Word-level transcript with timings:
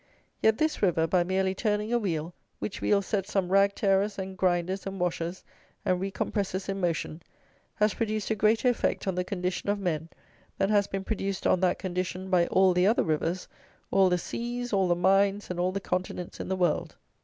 Yet 0.41 0.57
this 0.57 0.81
river, 0.81 1.05
by 1.05 1.23
merely 1.23 1.53
turning 1.53 1.93
a 1.93 1.99
wheel, 1.99 2.33
which 2.57 2.81
wheel 2.81 3.03
sets 3.03 3.31
some 3.31 3.51
rag 3.51 3.75
tearers 3.75 4.17
and 4.17 4.35
grinders 4.35 4.87
and 4.87 4.99
washers 4.99 5.43
and 5.85 6.01
re 6.01 6.09
compressers 6.09 6.67
in 6.67 6.81
motion, 6.81 7.21
has 7.75 7.93
produced 7.93 8.31
a 8.31 8.35
greater 8.35 8.67
effect 8.67 9.05
on 9.05 9.13
the 9.13 9.23
condition 9.23 9.69
of 9.69 9.77
men 9.77 10.09
than 10.57 10.69
has 10.71 10.87
been 10.87 11.03
produced 11.03 11.45
on 11.45 11.59
that 11.59 11.77
condition 11.77 12.31
by 12.31 12.47
all 12.47 12.73
the 12.73 12.87
other 12.87 13.03
rivers, 13.03 13.47
all 13.91 14.09
the 14.09 14.17
seas, 14.17 14.73
all 14.73 14.87
the 14.87 14.95
mines 14.95 15.51
and 15.51 15.59
all 15.59 15.71
the 15.71 15.79
continents 15.79 16.39
in 16.39 16.47
the 16.49 16.55
world. 16.55 16.95